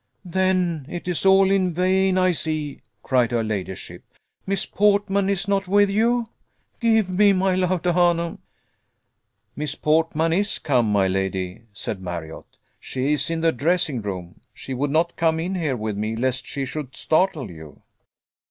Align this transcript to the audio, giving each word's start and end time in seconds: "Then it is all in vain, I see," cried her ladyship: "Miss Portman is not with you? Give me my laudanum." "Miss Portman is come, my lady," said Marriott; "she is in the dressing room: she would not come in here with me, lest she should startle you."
"Then 0.25 0.87
it 0.89 1.07
is 1.07 1.27
all 1.27 1.51
in 1.51 1.75
vain, 1.75 2.17
I 2.17 2.31
see," 2.31 2.81
cried 3.03 3.29
her 3.29 3.43
ladyship: 3.43 4.03
"Miss 4.47 4.65
Portman 4.65 5.29
is 5.29 5.47
not 5.47 5.67
with 5.67 5.91
you? 5.91 6.25
Give 6.79 7.07
me 7.07 7.33
my 7.33 7.53
laudanum." 7.53 8.39
"Miss 9.55 9.75
Portman 9.75 10.33
is 10.33 10.57
come, 10.57 10.91
my 10.91 11.07
lady," 11.07 11.65
said 11.71 12.01
Marriott; 12.01 12.57
"she 12.79 13.13
is 13.13 13.29
in 13.29 13.41
the 13.41 13.51
dressing 13.51 14.01
room: 14.01 14.41
she 14.55 14.73
would 14.73 14.89
not 14.89 15.15
come 15.15 15.39
in 15.39 15.53
here 15.53 15.77
with 15.77 15.95
me, 15.95 16.15
lest 16.15 16.47
she 16.47 16.65
should 16.65 16.97
startle 16.97 17.51
you." 17.51 17.83